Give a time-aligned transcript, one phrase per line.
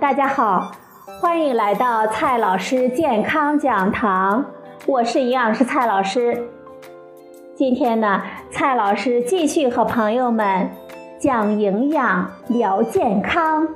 [0.00, 0.70] 大家好，
[1.20, 4.44] 欢迎来到蔡老师健康讲堂，
[4.86, 6.48] 我是营养师蔡老师。
[7.56, 10.70] 今天呢，蔡老师继续和朋友们
[11.18, 13.66] 讲营养、聊健康。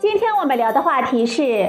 [0.00, 1.68] 今天我们聊的话题是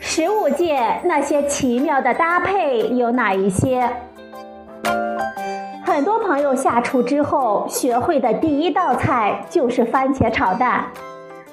[0.00, 3.88] 食物界那些奇妙的搭配有哪一些？
[5.96, 10.84] 很多朋友下厨之后学会的第一道菜就是番茄炒蛋，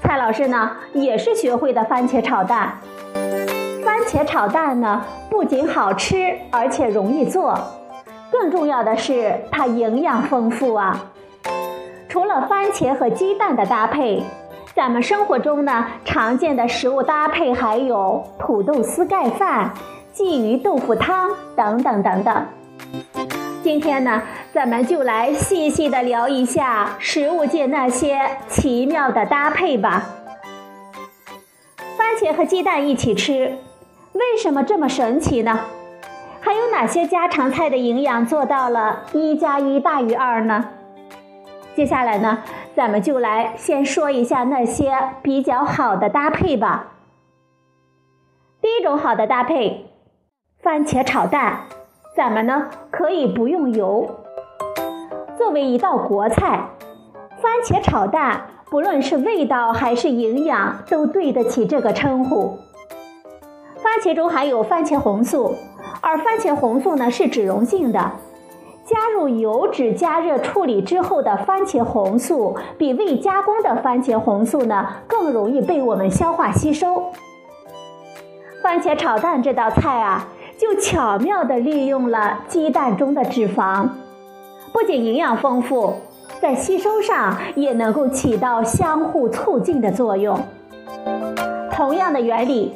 [0.01, 2.77] 蔡老师呢也是学会的番茄炒蛋。
[3.85, 7.57] 番茄炒蛋呢不仅好吃，而且容易做，
[8.29, 11.05] 更重要的是它营养丰富啊。
[12.09, 14.21] 除了番茄和鸡蛋的搭配，
[14.75, 19.71] 咱们生活中呢常见的食物搭配还有土豆丝盖饭、
[20.13, 22.46] 鲫鱼豆腐汤等等等等。
[23.63, 28.19] 今天呢，咱们就来细细的聊一下食物界那些
[28.49, 30.03] 奇妙的搭配吧。
[31.97, 33.57] 番茄和鸡蛋一起吃，
[34.11, 35.61] 为什么这么神奇呢？
[36.41, 40.71] 还有哪些家常菜的营养做到了一加一大于二呢？
[41.73, 42.43] 接下来呢，
[42.75, 44.91] 咱们就来先说一下那些
[45.21, 46.91] 比较好的搭配吧。
[48.61, 49.85] 第一种好的搭配，
[50.61, 51.61] 番茄炒蛋。
[52.15, 54.07] 咱们呢可以不用油。
[55.35, 56.69] 作为一道国菜，
[57.41, 62.59] 番茄炒蛋不论是味道还是营养，都对得起这个称呼。
[63.77, 65.56] 番茄中含有番茄红素，
[66.01, 68.11] 而番茄红素呢是脂溶性的，
[68.85, 77.11] 加入油脂加热处理之后的番茄红素，比未加工的番茄红素呢更容易被我们消化吸收。
[78.61, 80.28] 番茄炒蛋这道菜啊。
[80.58, 83.88] 就巧妙地利用了鸡蛋中的脂肪，
[84.72, 85.94] 不仅营养丰富，
[86.41, 90.40] 在吸收上也能够起到相互促进的作用。
[91.72, 92.74] 同样的原理，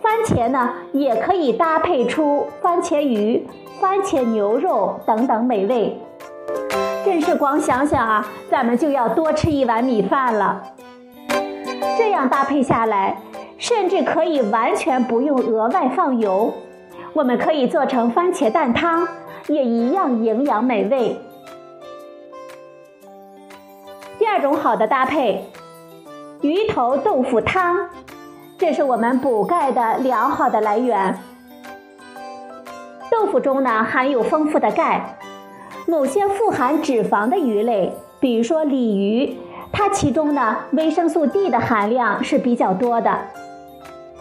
[0.00, 3.46] 番茄呢也可以搭配出番茄鱼、
[3.80, 5.96] 番茄牛肉等等美味。
[7.04, 10.62] 真是光想想啊，咱们就要多吃一碗米饭了。
[11.96, 13.18] 这样搭配下来，
[13.58, 16.52] 甚至可以完全不用额外放油。
[17.14, 19.06] 我们可以做成番茄蛋汤，
[19.48, 21.20] 也一样营养美味。
[24.18, 25.44] 第二种好的搭配，
[26.40, 27.90] 鱼头豆腐汤，
[28.56, 31.18] 这是我们补钙的良好的来源。
[33.10, 35.18] 豆腐中呢含有丰富的钙，
[35.86, 39.36] 某些富含脂肪的鱼类，比如说鲤鱼，
[39.70, 43.18] 它其中呢维生素 D 的含量是比较多的，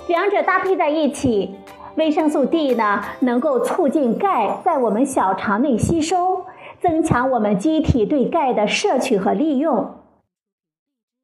[0.07, 1.55] 两者搭配在一起。
[1.95, 6.45] 维生素 D 呢，能够促进钙在我们小肠内吸收，
[6.79, 9.95] 增强我们机体对钙的摄取和利用。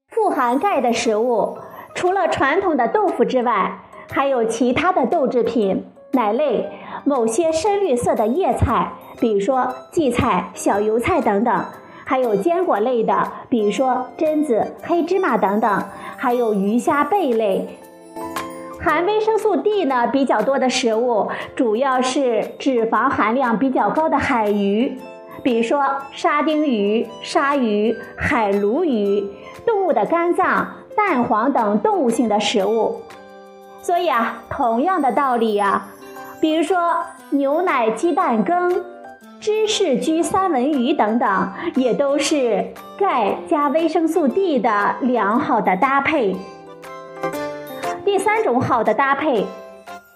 [0.09, 1.57] 富含钙的食物，
[1.93, 3.79] 除了传统的豆腐之外，
[4.09, 6.69] 还有其他的豆制品、奶类、
[7.03, 11.65] 某些深绿色的叶菜，比如说荠菜、小油菜等等，
[12.05, 15.83] 还有坚果类的，比如说榛子、黑芝麻等等，
[16.17, 17.67] 还有鱼虾贝类。
[18.87, 24.97] 含维生素 D 呢比较多的食物，主要是脂肪含量比较高的海鱼，
[25.43, 25.83] 比如说
[26.13, 29.29] 沙丁鱼、鲨鱼、海鲈鱼、
[29.65, 30.65] 动物的肝脏、
[30.95, 33.01] 蛋黄等动物性的食物。
[33.81, 35.87] 所以啊，同样的道理呀，
[36.39, 36.95] 比如说
[37.31, 38.85] 牛奶鸡蛋羹、
[39.41, 42.65] 芝士焗三文鱼等等，也都是
[42.97, 46.37] 钙加维生素 D 的良好的搭配。
[48.07, 49.45] 第三种好的搭配，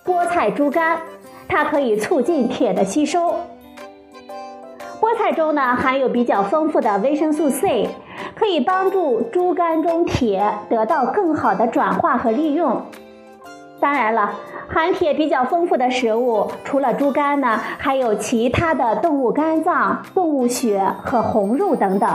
[0.05, 0.97] 菠菜猪肝，
[1.49, 3.35] 它可以促进铁的吸收。
[5.01, 7.89] 菠菜中呢含有比较丰富的维生素 C，
[8.33, 12.81] 可以帮助猪肝中铁得到更好的转化和利用。
[13.81, 14.35] 当然了，
[14.69, 22.09] 含铁比较丰富的食物，除了猪肝呢，还有其他的动物肝脏、动物血和红肉等等。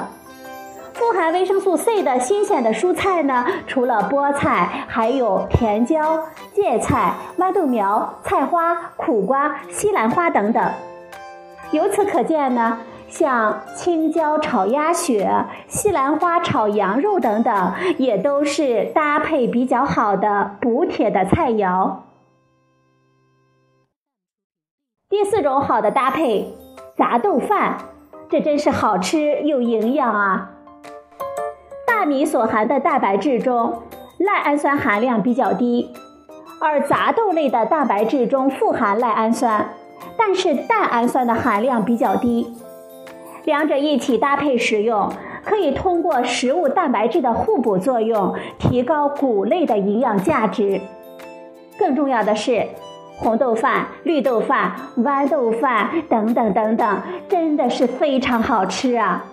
[0.96, 6.18] 富含维生素 C 的新鲜的蔬菜呢，除了菠菜，还有甜椒、
[6.54, 10.72] 芥菜、豌豆苗、菜花、苦瓜、西兰花等等。
[11.72, 12.78] 由此可见呢，
[13.08, 21.96] 像青椒炒鸭血、西兰花炒羊肉等等，也都是搭配比较好的补铁的菜肴。
[25.10, 26.54] 第四种好的搭配，
[26.96, 27.76] 杂豆饭，
[28.30, 30.52] 这真是好吃又营养啊！
[32.06, 33.82] 米所含的蛋白质中，
[34.18, 35.90] 赖氨酸含量比较低，
[36.60, 39.70] 而杂豆类的蛋白质中富含赖氨酸，
[40.16, 42.46] 但是蛋氨酸的含量比较低。
[43.44, 45.10] 两者一起搭配食用，
[45.44, 50.80] 可以通过食物蛋白质的互补作用，提高谷类的营养价值。
[51.78, 52.66] 更重要的是，
[53.18, 59.24] 红豆饭、绿豆饭、豌豆饭等等等等，真的是非常好吃啊！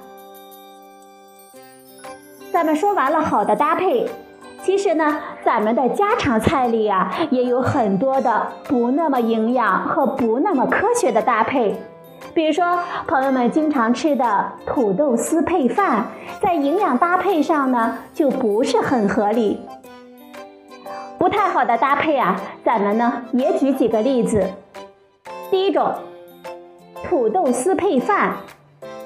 [2.53, 4.07] 咱们说完了好的搭配，
[4.61, 11.75] 其实呢，咱们的家常菜里啊，也有很多的不那么营养和不那么科学的搭配。
[12.35, 12.77] 比如说，
[13.07, 16.05] 朋友们经常吃的土豆丝配饭，
[16.43, 19.59] 在营养搭配上呢，就不是很合理。
[21.17, 24.47] 不太好的搭配啊，咱们呢也举几个例子。
[25.49, 25.91] 第一种，
[27.03, 28.33] 土豆丝配饭，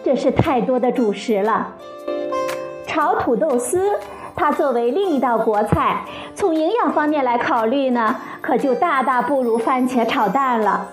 [0.04, 1.76] 这是太多的主食了。
[2.98, 3.92] 炒土豆丝，
[4.36, 6.04] 它作为另一道国菜，
[6.34, 10.88] 从营养方面来考虑呢，可就大大不如番茄炒蛋了。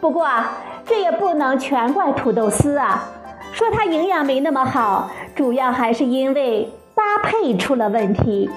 [0.00, 0.52] 不过啊，
[0.86, 3.02] 这也不能全怪土豆丝啊，
[3.50, 8.48] 说它营养没那么好，主要还是因为搭配出了问题。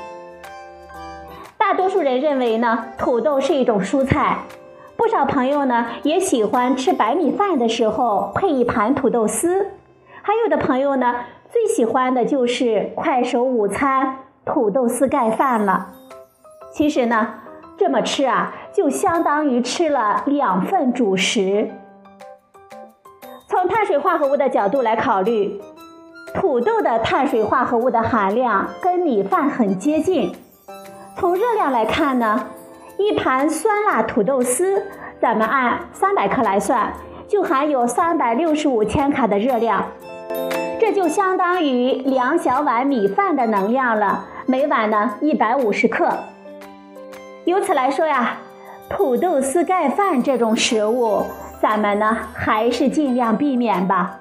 [1.57, 4.37] 大多数人认为呢，土豆是一种蔬菜，
[4.95, 9.71] 不少朋友呢也喜欢吃白米饭的时候配一盘土豆丝，
[10.21, 11.15] 还有的朋友呢
[11.51, 15.89] 最喜欢的就是快手午餐土豆丝盖饭了。
[16.71, 17.36] 其实呢，
[17.77, 21.69] 这么吃啊，就相当于吃了两份主食。
[23.48, 25.62] 从碳水化合物的角度来考虑，
[26.33, 30.33] 土豆的碳水化合物的含量跟米饭很接近。
[31.18, 32.47] 从热量来看呢，
[32.97, 34.86] 一盘酸辣土豆丝，
[35.19, 36.94] 咱们按三百克来算，
[37.27, 39.86] 就含有三百六十五千卡的热量，
[40.91, 46.09] 就相当于两小碗米饭的能量了，每碗呢一百五十克。
[47.45, 48.38] 由此来说呀，
[48.89, 51.23] 土豆丝盖饭这种食物，
[51.61, 54.19] 咱们呢还是尽量避免吧。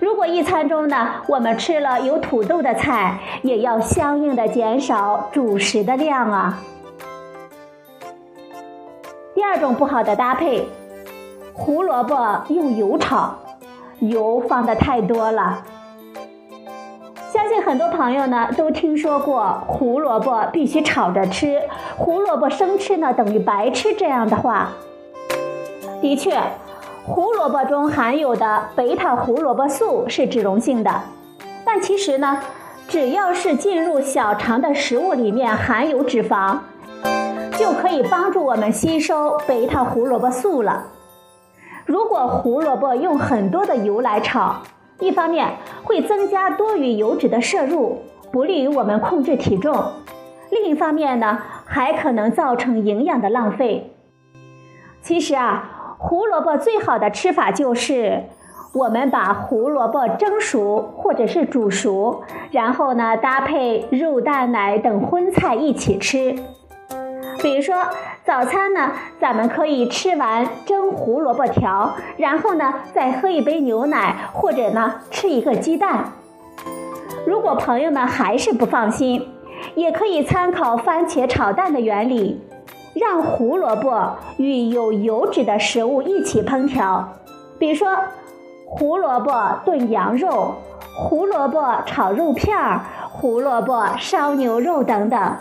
[0.00, 6.58] 如果一餐中呢，我们吃了有土豆的菜，也要相应的减少主食的量啊。
[9.34, 10.66] 第二种不好的搭配，
[11.52, 13.36] 胡萝卜用油炒，
[14.00, 15.64] 油放的太多了。
[17.64, 21.62] 很多朋友呢都听说过胡萝卜必须炒着吃，
[21.96, 24.68] 胡萝卜生吃呢等于白吃这样的话。
[26.00, 26.38] 的确。
[27.06, 31.02] 胡萝卜中含有的贝塔胡萝卜素是脂溶性的，
[31.62, 32.38] 但其实呢，
[32.88, 36.56] 只要是进入小肠的食物里面含有脂肪，
[37.58, 40.84] 就可以帮助我们吸收贝塔胡萝卜素了。
[41.84, 44.62] 如果胡萝卜用很多的油来炒，
[45.00, 47.98] 一方面会增加多余油脂的摄入，
[48.32, 49.74] 不利于我们控制体重；
[50.50, 53.92] 另一方面呢，还可能造成营养的浪费。
[55.00, 55.70] 其实啊。
[55.96, 58.24] 胡萝卜最好的吃法就是，
[58.74, 66.36] 我们把胡萝卜蒸熟或者是煮熟，然后呢搭配肉蛋奶等荤菜一起吃。
[67.44, 67.76] 比如说
[68.24, 76.10] 早餐呢，咱们可以吃完蒸胡萝卜条，然后呢再喝一杯牛奶，或者呢吃一个鸡蛋。
[77.26, 79.28] 如果朋友们还是不放心，
[79.74, 82.42] 也可以参考番茄炒蛋的原理。
[82.94, 87.06] 让胡萝卜与有油脂的食物一起烹调，
[87.58, 87.94] 比如说
[88.64, 90.54] 胡萝卜炖羊肉、
[90.96, 95.36] 胡萝卜炒肉片儿、胡萝卜烧牛肉等等。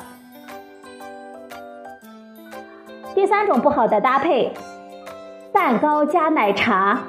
[3.15, 4.51] 第三种不好的搭配，
[5.51, 6.99] 蛋糕加奶茶，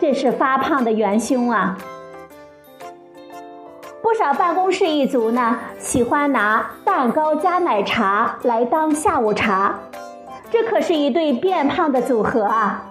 [0.00, 1.76] 这是发胖的元凶啊！
[4.00, 9.78] 不少办公室一族呢，喜欢拿蛋糕加奶茶来当下午茶，
[10.50, 12.86] 这可是一对变胖的组合啊！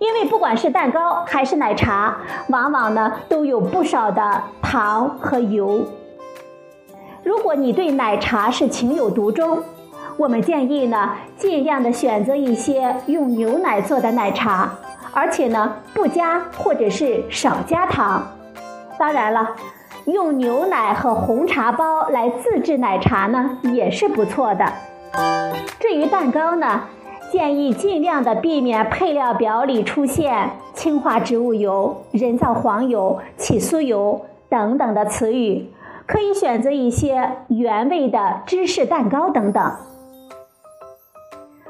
[0.00, 2.16] 因为不管是蛋糕还是奶茶，
[2.48, 5.86] 往往呢都有不少的糖和油。
[7.22, 9.62] 如果你对奶茶是情有独钟，
[10.16, 14.70] 我们建议呢尽量的选择一些用牛奶做的奶茶，
[15.12, 18.26] 而且呢不加或者是少加糖。
[18.98, 19.50] 当然了。
[20.06, 24.70] 用牛奶和红茶包来自制奶茶呢，也是不错的。
[25.80, 26.82] 至于蛋糕呢，
[27.32, 35.70] 建议尽量的避免配料表里出现氢化植物油、人造黄油、起酥油等等的词语，
[36.06, 39.72] 可以选择一些原味的芝士蛋糕等等。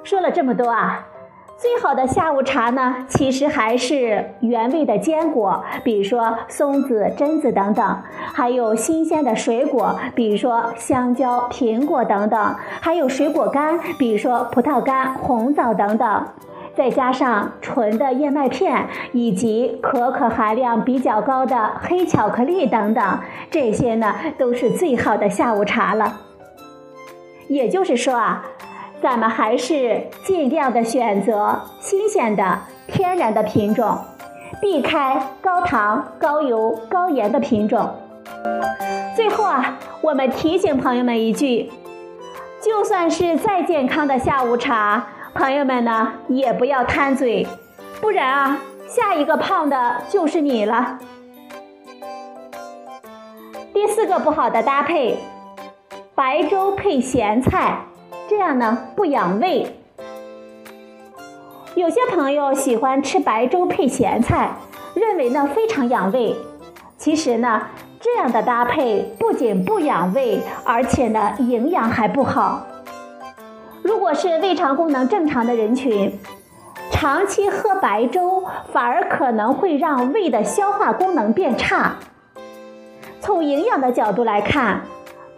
[0.04, 1.08] 说了这么多啊。
[1.56, 16.26] 最好的下午茶呢，其实还是原味的坚果，比如说松子、榛子等等，还有新鲜的水果，比如说香蕉、苹果等等，还有水果干，比如说葡萄干、红枣等等。
[16.76, 26.20] 再加上纯的燕麦片以及可可含量比较高的黑巧克力等等，这些呢都是最好的下午茶了。
[27.46, 28.44] 也就是说啊，
[29.04, 33.98] 咱们还是尽量的选择新鲜的、天然的品种，
[34.62, 37.86] 避开高糖、高油、高盐的品种。
[39.14, 41.70] 最后啊，我们提醒朋友们一句：
[42.62, 47.46] 就算是再健康的下午茶，朋友们呢也不要贪嘴，
[48.00, 48.58] 不然啊，
[48.88, 50.98] 下一个胖的就是你了。
[53.74, 55.18] 第四个不好的搭配，
[56.14, 57.80] 白粥配咸菜，
[58.28, 59.76] 这样呢不养胃。
[61.74, 64.50] 有些朋友喜欢吃白粥配咸菜，
[64.94, 66.36] 认为呢非常养胃，
[66.98, 67.62] 其实呢。
[68.00, 72.66] 这样的搭配不仅不养胃，而且呢营养还不好。
[73.82, 76.12] 如果是胃肠功能正常的人群，
[76.90, 81.94] 长期喝白粥反而可能会让胃的消化功能变差。
[83.22, 84.82] 从营养的角度来看，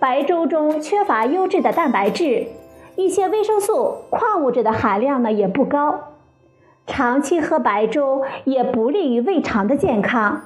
[0.00, 2.48] 白粥中缺乏优质的蛋白质，
[2.96, 6.12] 一些维生素、矿物质的含量呢也不高。
[6.86, 10.42] 长期喝白粥也不利于胃肠的健康。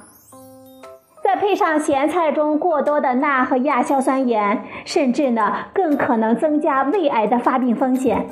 [1.23, 8.27] 再配上咸菜中过多的钠和亚硝酸盐，甚至呢更可能增加胃癌的发病风险。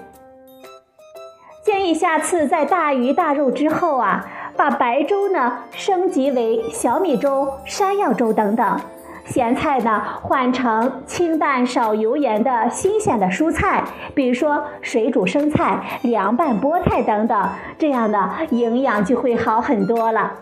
[1.63, 4.25] 建议下次在大鱼大肉之后啊，
[4.57, 8.79] 把白粥呢升级为小米粥、山药粥等等，
[9.29, 13.83] 咸菜呢换成清淡少油盐的新鲜的蔬菜，
[14.15, 20.33] 比如说水煮生菜、凉拌菠菜等等，这样呢营养就会好很多了。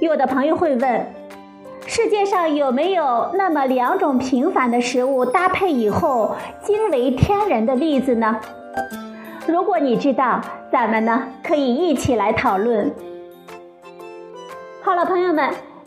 [0.00, 1.06] 有的朋友会问：
[1.86, 8.38] 世界上有没有那么两种平凡的食物搭配以后惊为天人的例子呢？
[9.46, 12.92] 如果你知道，咱们呢可以一起来讨论。
[14.82, 15.50] 好了，朋友们，